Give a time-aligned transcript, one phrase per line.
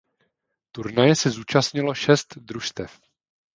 [0.75, 2.99] Turnaje se zúčastnilo šest družstev.